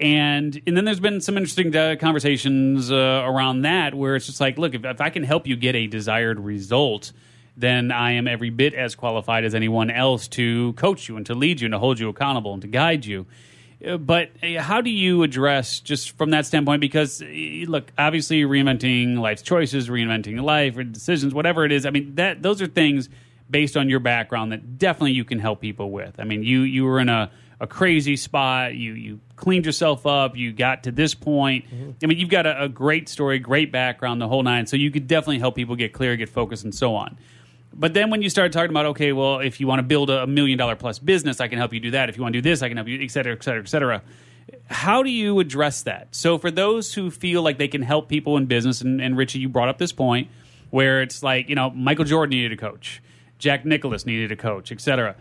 [0.00, 4.40] And and then there's been some interesting uh, conversations uh, around that where it's just
[4.40, 7.12] like, look, if, if I can help you get a desired result,
[7.56, 11.34] then I am every bit as qualified as anyone else to coach you and to
[11.34, 13.26] lead you and to hold you accountable and to guide you.
[13.86, 16.80] Uh, But uh, how do you address just from that standpoint?
[16.80, 17.26] Because uh,
[17.68, 21.84] look, obviously, reinventing life's choices, reinventing life or decisions, whatever it is.
[21.84, 23.08] I mean, that those are things
[23.52, 26.18] based on your background that definitely you can help people with.
[26.18, 28.74] I mean, you you were in a, a crazy spot.
[28.74, 30.36] You you cleaned yourself up.
[30.36, 31.66] You got to this point.
[31.66, 31.90] Mm-hmm.
[32.02, 34.66] I mean, you've got a, a great story, great background, the whole nine.
[34.66, 37.16] So you could definitely help people get clear, get focused, and so on.
[37.74, 40.26] But then when you start talking about, okay, well, if you want to build a
[40.26, 42.08] million dollar plus business, I can help you do that.
[42.08, 43.68] If you want to do this, I can help you, et cetera, et cetera, et
[43.68, 44.02] cetera.
[44.66, 46.08] How do you address that?
[46.10, 49.38] So for those who feel like they can help people in business, and, and Richie,
[49.38, 50.28] you brought up this point
[50.68, 53.02] where it's like, you know, Michael Jordan needed a coach,
[53.42, 55.16] Jack Nicklaus needed a coach, etc.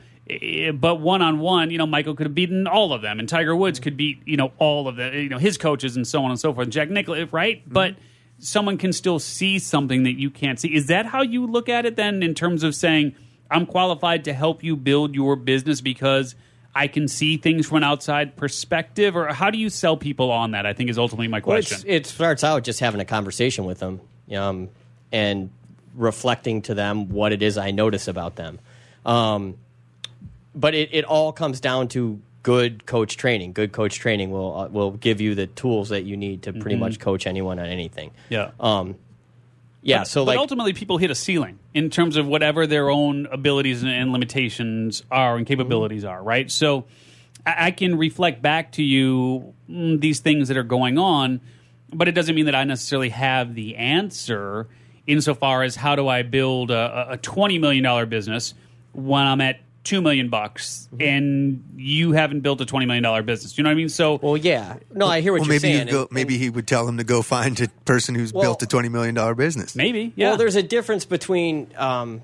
[0.76, 3.56] But one on one, you know, Michael could have beaten all of them, and Tiger
[3.56, 6.30] Woods could beat, you know, all of the, you know, his coaches and so on
[6.30, 6.70] and so forth.
[6.70, 7.64] Jack Nicklaus, right?
[7.68, 7.96] But
[8.38, 10.74] someone can still see something that you can't see.
[10.74, 13.16] Is that how you look at it then, in terms of saying,
[13.50, 16.36] I'm qualified to help you build your business because
[16.76, 19.16] I can see things from an outside perspective?
[19.16, 20.68] Or how do you sell people on that?
[20.68, 21.78] I think is ultimately my question.
[21.78, 24.00] it's, it starts out just having a conversation with them
[24.38, 24.70] um,
[25.12, 25.50] and
[25.96, 28.60] reflecting to them what it is I notice about them.
[29.06, 29.58] Um,
[30.54, 33.54] but it, it all comes down to good coach training.
[33.54, 36.76] Good coach training will uh, will give you the tools that you need to pretty
[36.76, 38.10] much coach anyone on anything.
[38.10, 38.34] Mm-hmm.
[38.34, 38.52] yeah.
[38.60, 38.96] Um,
[39.82, 40.04] yeah.
[40.04, 43.82] so but like ultimately, people hit a ceiling in terms of whatever their own abilities
[43.82, 46.52] and, and limitations are and capabilities are, right?
[46.52, 46.86] So
[47.46, 51.42] I, I can reflect back to you mm, these things that are going on,
[51.92, 54.68] but it doesn't mean that I necessarily have the answer
[55.12, 58.54] insofar as how do I build a, a $20 million business
[58.94, 63.58] when I'm at two million bucks and you haven't built a $20 million business.
[63.58, 63.90] You know what I mean?
[63.90, 64.78] So well, yeah.
[64.94, 65.88] No, I hear what well, you're maybe saying.
[65.88, 68.44] he'd go, and- maybe he would tell him to go find a person who's Well-
[68.44, 69.76] built a twenty million dollar business.
[69.76, 70.30] maybe, yeah.
[70.30, 72.22] Well, there's a difference between um,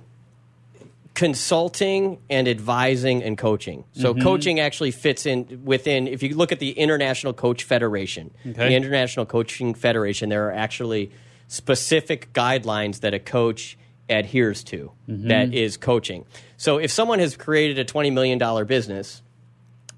[1.15, 3.83] consulting and advising and coaching.
[3.93, 4.21] So Mm-hmm.
[4.23, 6.07] coaching actually fits in within.
[6.07, 8.69] If you look at the International Coach Federation, Okay.
[8.69, 11.11] the International Coaching Federation, there are actually
[11.47, 13.77] specific guidelines that a coach
[14.09, 15.27] adheres to Mm-hmm.
[15.29, 16.25] that is coaching.
[16.57, 19.21] So if someone has created a twenty million dollar business,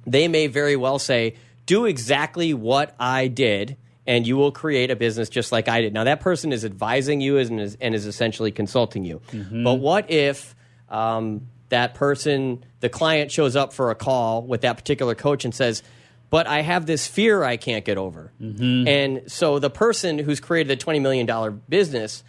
[0.06, 1.36] they may very well say,
[1.66, 5.94] do exactly what I did, and you will create a business just like I did.
[5.94, 9.22] Now, that person is advising you and is, and is essentially consulting you.
[9.32, 10.56] But what if
[10.90, 15.54] um, that person, the client, shows up for a call with that particular coach and
[15.54, 15.84] says,
[16.30, 18.32] but I have this fear I can't get over.
[18.42, 18.88] Mm-hmm.
[18.88, 22.24] And so the person who's created a $20 million business,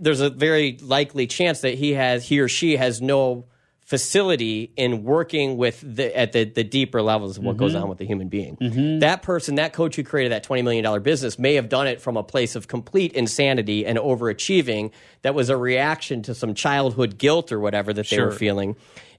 [0.00, 3.46] there's a very likely chance that he has he or she has no
[3.86, 7.84] facility in working with the at the, the deeper levels of what goes mm-hmm.
[7.84, 8.56] on with the human being.
[8.56, 8.98] Mm-hmm.
[8.98, 12.16] That person, that coach who created that $20 million business may have done it from
[12.16, 14.90] a place of complete insanity and overachieving
[15.22, 18.74] that was a reaction to some childhood guilt or whatever that they were feeling.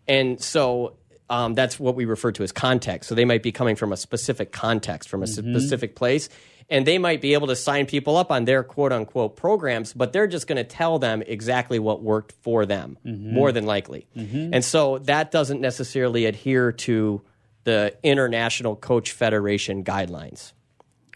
[0.06, 0.97] And so
[1.30, 3.10] um, that's what we refer to as context.
[3.10, 5.54] So they might be coming from a specific context, from a mm-hmm.
[5.54, 6.30] specific place,
[6.70, 10.13] and they might be able to sign people up on their quote unquote programs, but
[10.13, 13.34] they're just going to tell them exactly what worked for them, mm-hmm.
[13.34, 14.08] more than likely.
[14.16, 14.54] Mm-hmm.
[14.54, 17.22] And so that doesn't necessarily adhere to
[17.63, 20.54] the International Coach Federation guidelines.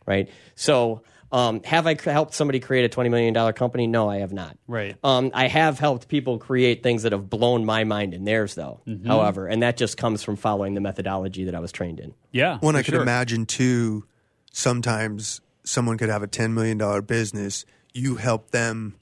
[0.05, 0.29] right?
[0.55, 3.87] So, um, have I helped somebody create a twenty million dollar company?
[3.87, 4.57] No, I have not.
[4.67, 4.97] Right.
[5.03, 8.81] Um, I have helped people create things that have blown my mind and theirs, though.
[8.85, 9.07] Mm-hmm.
[9.07, 12.13] However, and that just comes from following the methodology that I was trained in.
[12.31, 12.57] Yeah.
[12.59, 13.01] When I could sure.
[13.01, 14.05] imagine too,
[14.51, 17.65] sometimes someone could have a ten million dollar business.
[17.93, 18.95] You help them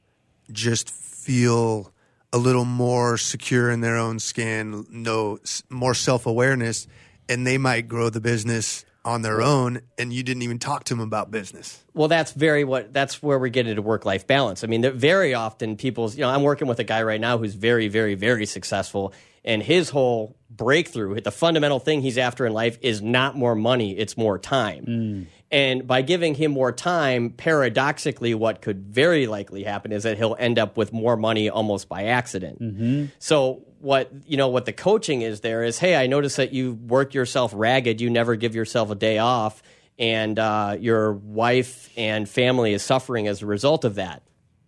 [0.52, 1.94] just feel
[2.32, 5.40] a little more secure in their own skin, know
[5.70, 6.88] more self awareness,
[7.28, 9.82] and they might grow the business on their own.
[9.98, 11.84] And you didn't even talk to them about business.
[11.94, 14.64] Well, that's very what that's where we get into work life balance.
[14.64, 17.56] I mean, very often people's, you know, I'm working with a guy right now who's
[17.56, 22.78] very, very, very successful, and his whole breakthrough, the fundamental thing he's after in life
[22.82, 24.86] is not more money, it's more time.
[24.86, 25.26] Mm.
[25.52, 30.36] And by giving him more time, paradoxically, what could very likely happen is that he'll
[30.38, 32.60] end up with more money almost by accident.
[33.18, 36.74] So what you know what the coaching is there is, hey, I notice that you
[36.74, 38.00] work yourself ragged.
[38.00, 39.64] You never give yourself a day off,
[39.98, 44.22] and uh, your wife and family is suffering as a result of that.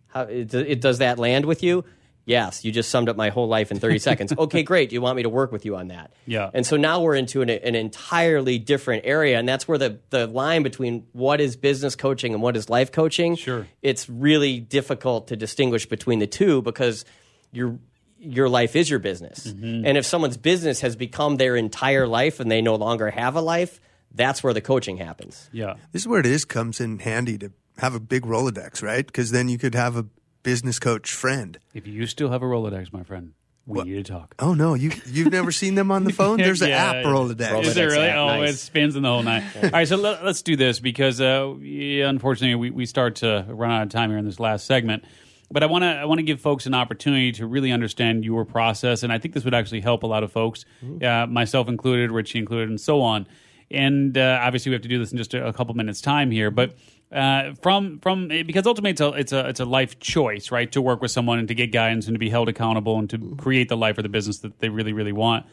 [0.08, 1.86] How it, it, does that land with you?
[2.32, 4.34] Yes, you just summed up my whole life in 30 seconds.
[4.38, 4.92] Okay, great.
[4.92, 6.12] You want me to work with you on that?
[6.26, 6.50] Yeah.
[6.54, 10.28] And so now we're into an, an entirely different area, and that's where the the
[10.28, 13.36] line between what is business coaching and what is life coaching.
[13.36, 13.68] Sure.
[13.82, 17.06] It's really difficult to distinguish between the two because
[17.52, 17.78] your
[18.20, 19.86] your life is your business, Mm-hmm.
[19.86, 23.42] and if someone's business has become their entire life and they no longer have a
[23.42, 23.80] life,
[24.14, 25.50] that's where the coaching happens.
[25.52, 25.74] Yeah.
[25.92, 29.06] This is where it is comes in handy to have a big Rolodex, right?
[29.06, 30.06] Because then you could have a
[30.44, 31.58] business coach friend.
[31.74, 33.34] If you still have a Rolodex, my friend,
[33.66, 34.36] we need to talk.
[34.40, 36.38] Oh no, you you've never seen them on the phone?
[36.40, 37.04] There's an Yeah, app yeah.
[37.12, 37.64] Rolodex.
[37.64, 38.08] Is it Rolodex really?
[38.08, 38.54] app, Oh, nice.
[38.54, 39.44] it spins in the whole night.
[39.64, 43.46] All right, so let, us do this because uh, we, unfortunately we, we start to
[43.48, 45.06] run out of time here in this last segment.
[45.54, 48.46] But I want to I want to give folks an opportunity to really understand your
[48.46, 50.64] process, and I think this would actually help a lot of folks,
[51.04, 53.28] uh, myself included, Richie included, and so on.
[53.70, 56.32] And uh, obviously, we have to do this in just a, a couple minutes' time
[56.32, 56.76] here, but.
[57.12, 60.72] Uh, from from because ultimately it's a, it's a it's a life choice, right?
[60.72, 63.36] To work with someone and to get guidance and to be held accountable and to
[63.36, 65.46] create the life or the business that they really really want.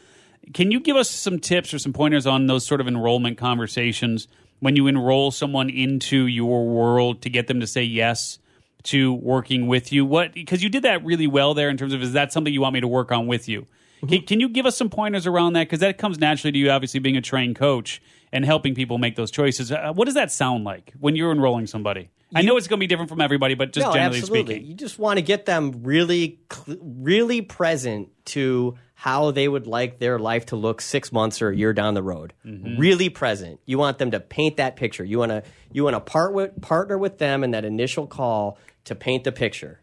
[0.53, 4.29] Can you give us some tips or some pointers on those sort of enrollment conversations
[4.59, 8.39] when you enroll someone into your world to get them to say yes
[8.83, 10.05] to working with you?
[10.05, 12.61] What because you did that really well there in terms of is that something you
[12.61, 13.67] want me to work on with you?
[14.07, 16.69] Can, can you give us some pointers around that because that comes naturally to you,
[16.69, 19.71] obviously being a trained coach and helping people make those choices.
[19.71, 22.09] Uh, what does that sound like when you're enrolling somebody?
[22.33, 24.55] I know it's going to be different from everybody, but just no, generally absolutely.
[24.55, 24.69] speaking.
[24.69, 30.19] You just want to get them really, really present to how they would like their
[30.19, 32.33] life to look six months or a year down the road.
[32.45, 32.77] Mm-hmm.
[32.77, 33.59] Really present.
[33.65, 35.03] You want them to paint that picture.
[35.03, 38.59] You want to you want to part with, partner with them in that initial call
[38.85, 39.79] to paint the picture.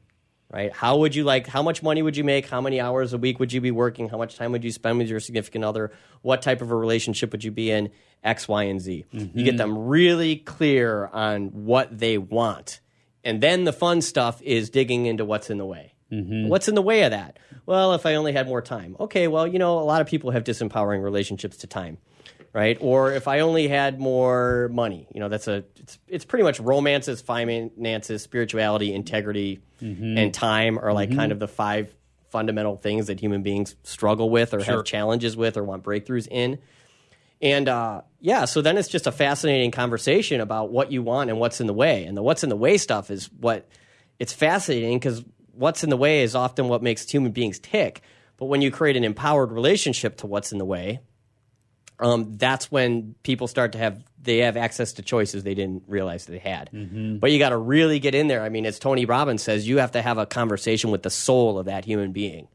[0.52, 0.72] Right?
[0.72, 1.48] How would you like?
[1.48, 2.48] How much money would you make?
[2.48, 4.08] How many hours a week would you be working?
[4.08, 5.92] How much time would you spend with your significant other?
[6.22, 7.90] What type of a relationship would you be in?
[8.22, 9.04] X, Y, and Z.
[9.10, 9.56] You get mm-hmm.
[9.56, 12.80] them really clear on what they want.
[13.24, 15.94] And then the fun stuff is digging into what's in the way.
[16.12, 16.48] Mm-hmm.
[16.48, 17.38] What's in the way of that?
[17.66, 18.96] Well, if I only had more time.
[19.00, 21.98] Okay, well, you know, a lot of people have disempowering relationships to time,
[22.56, 22.78] right?
[22.80, 26.58] Or if I only had more money, you know, that's a it's, it's pretty much
[26.58, 31.94] romances, finances, spirituality, integrity, and time are like kind of the five
[32.30, 34.76] fundamental things that human beings struggle with or Sure.
[34.76, 36.58] have challenges with or want breakthroughs in.
[37.42, 41.38] And uh, yeah, so then it's just a fascinating conversation about what you want and
[41.38, 42.04] what's in the way.
[42.04, 43.68] And the what's in the way stuff is what
[44.18, 48.00] it's fascinating because what's in the way is often what makes human beings tick.
[48.38, 51.00] But when you create an empowered relationship to what's in the way,
[51.98, 56.26] um, that's when people start to have they have access to choices they didn't realize
[56.26, 56.68] they had.
[57.20, 58.42] But you got to really get in there.
[58.42, 61.60] I mean, as Tony Robbins says, you have to have a conversation with the soul
[61.60, 62.48] of that human being,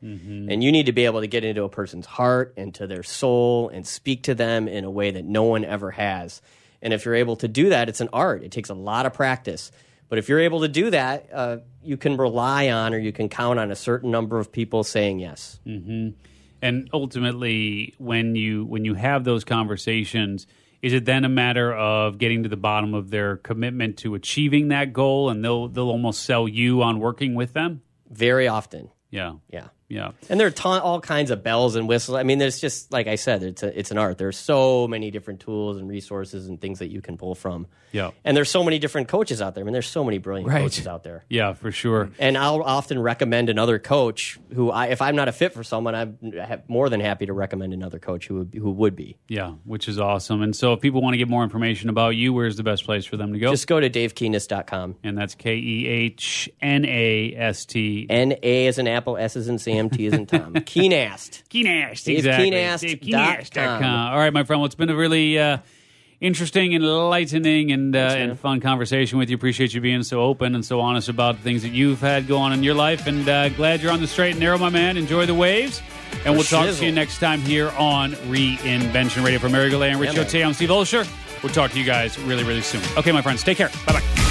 [0.50, 3.04] and you need to be able to get into a person's heart and to their
[3.04, 6.42] soul and speak to them in a way that no one ever has.
[6.82, 8.44] And if you're able to do that, it's an art.
[8.44, 9.72] It takes a lot of practice.
[10.10, 13.30] But if you're able to do that, uh, you can rely on or you can
[13.30, 15.58] count on a certain number of people saying yes.
[16.62, 20.48] And ultimately when you when you have those conversations
[20.82, 24.70] is it then a matter of getting to the bottom of their commitment to achieving
[24.70, 28.90] that goal and they'll they'll almost sell you on working with them Very often.
[29.10, 29.68] yeah Yeah.
[29.92, 32.18] Yeah And there are ton, all kinds of bells and whistles.
[32.18, 34.18] I mean, there's just like I said, it's a, it's an art.
[34.18, 37.68] There's so many different tools and resources and things that you can pull from.
[37.92, 38.12] Yeah.
[38.24, 39.64] And there's so many different coaches out there.
[39.64, 40.62] I mean, there's so many brilliant Right.
[40.62, 41.26] coaches out there.
[41.30, 45.32] yeah for sure And I'll often recommend another coach who, I, if I'm not a
[45.34, 46.18] fit for someone, I'm
[46.70, 49.18] more than happy to recommend another coach who would, who would be.
[49.28, 52.32] yeah which is awesome and so if people want to get more information about you
[52.34, 54.96] where's the best place for them to go Just go to davekehnast.com.
[55.04, 56.52] and that's k-e-h-n-a-s-t
[58.10, 60.54] N A is an apple, S is in Sam, Is in Tom.
[60.56, 61.44] Kehnast.
[61.50, 62.52] Kehnast, Dave exactly.
[62.52, 64.12] Kehnast DaveKehnast.com.
[64.14, 64.62] All right, my friend.
[64.62, 65.60] Well, it's been a really uh,
[66.20, 69.36] interesting, enlightening, and uh, and fun conversation with you.
[69.36, 72.54] Appreciate you being so open and so honest about things that you've had go on
[72.54, 73.08] in your life.
[73.08, 74.98] And uh, glad you're on the straight and narrow, my man.
[74.98, 75.82] Enjoy the waves.
[76.26, 79.40] And we'll talk to you next time here on Reinvention Radio.
[79.40, 80.18] For Mary Galay and Rich.
[80.18, 81.08] Ote, I'm Steve Olsher.
[81.42, 82.82] We'll talk to you guys really, really soon.
[82.98, 83.70] Okay, my friends, take care.
[83.88, 84.31] Bye bye.